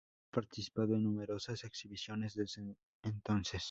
Ha 0.01 0.31
participado 0.35 0.95
en 0.95 1.03
numerosas 1.03 1.63
exhibiciones 1.63 2.33
desde 2.33 2.75
entonces. 3.03 3.59